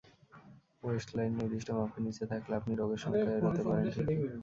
[0.83, 4.17] West line নির্দিষ্ট মাপের নিচে থাকলে আপনি রোগের শঙ্কা এড়াতে পারেন ঠিকই।